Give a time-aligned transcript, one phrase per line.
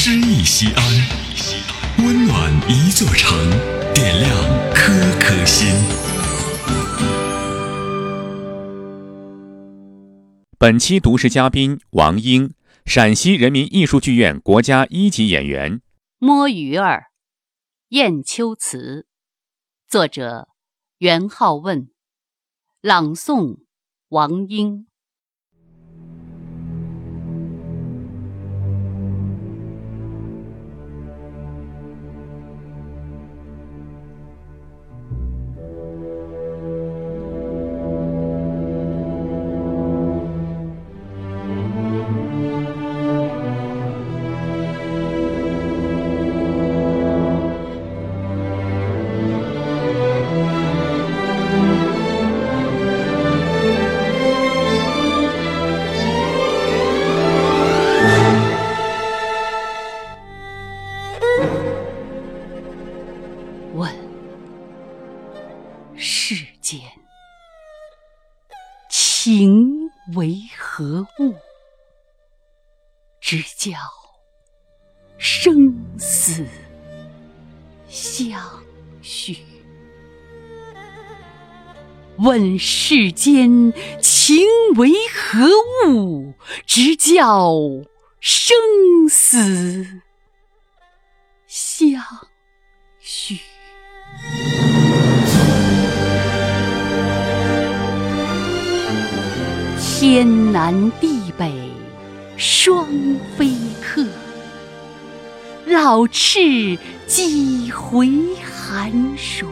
[0.00, 3.36] 诗意西安，温暖一座城，
[3.92, 4.30] 点亮
[4.72, 5.74] 颗颗心。
[10.56, 12.54] 本期读诗嘉宾王英，
[12.86, 15.82] 陕西人民艺术剧院国家一级演员。
[16.18, 17.06] 摸鱼儿，
[17.88, 19.08] 雁丘词，
[19.88, 20.46] 作者
[20.98, 21.90] 袁浩问，
[22.80, 23.62] 朗诵
[24.10, 24.87] 王英。
[69.30, 71.34] 情为何物？
[73.20, 73.76] 直教
[75.18, 76.46] 生死
[77.90, 78.40] 相
[79.02, 79.36] 许。
[82.16, 85.46] 问世间情为何
[85.90, 86.32] 物？
[86.64, 87.52] 直教
[88.20, 88.56] 生
[89.10, 89.77] 死
[100.10, 101.52] 天南地北
[102.38, 102.86] 双
[103.36, 104.06] 飞客，
[105.66, 108.08] 老翅几回
[108.42, 109.46] 寒暑。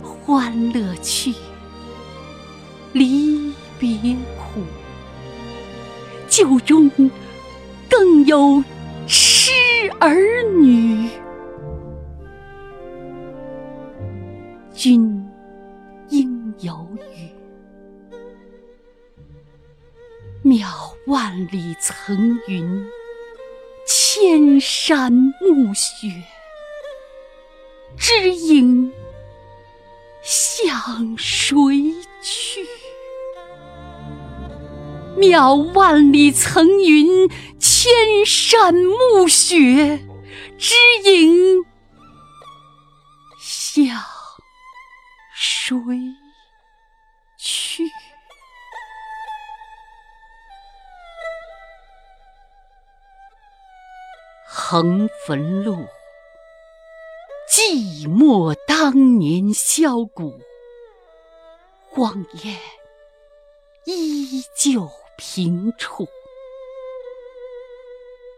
[0.00, 1.34] 欢乐去，
[2.92, 3.98] 离别
[4.38, 4.60] 苦，
[6.28, 6.88] 酒中
[7.90, 8.62] 更有
[9.08, 9.50] 痴
[9.98, 10.14] 儿
[10.60, 11.10] 女。
[14.72, 15.28] 君
[16.10, 16.86] 应有
[17.16, 17.28] 语，
[20.52, 20.66] 渺
[21.06, 22.86] 万里层云，
[23.86, 26.24] 千山暮雪，
[27.96, 28.92] 知影
[30.22, 31.56] 向谁
[32.20, 32.66] 去？
[35.16, 37.90] 渺万里层云，千
[38.26, 40.04] 山暮雪，
[40.58, 40.74] 知
[41.04, 41.64] 影
[43.40, 43.96] 向
[45.34, 45.78] 谁
[54.72, 55.86] 横汾路，
[57.46, 60.40] 寂寞当年箫鼓，
[61.90, 62.56] 荒烟
[63.84, 64.88] 依旧
[65.18, 66.08] 平处。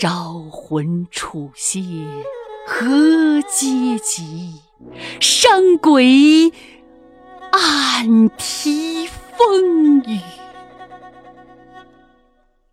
[0.00, 1.80] 招魂楚些
[2.66, 4.60] 何嗟及？
[5.20, 6.52] 山鬼
[7.52, 10.18] 暗啼风雨。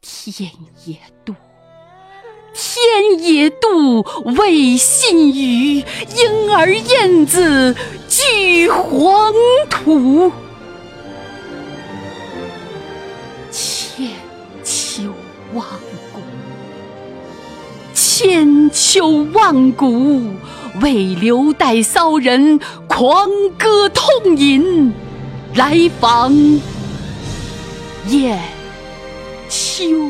[0.02, 0.50] 天
[0.85, 1.35] 也妒，
[2.73, 4.03] 天也妒，
[4.35, 7.75] 未信与莺儿燕子
[8.09, 9.31] 俱黄
[9.69, 10.31] 土。
[13.51, 14.09] 千
[14.63, 15.03] 秋
[15.53, 15.63] 万
[16.11, 16.19] 古，
[17.94, 20.31] 千秋万古，
[20.81, 23.29] 为留待骚人狂
[23.59, 24.91] 歌痛饮，
[25.53, 26.34] 来访
[28.07, 28.40] 雁
[29.47, 30.09] 丘